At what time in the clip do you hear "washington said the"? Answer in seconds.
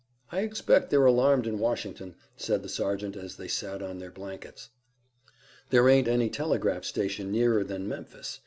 1.59-2.69